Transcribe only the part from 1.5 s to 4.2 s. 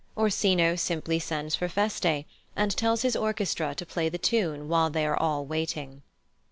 for Feste, and tells his orchestra to play the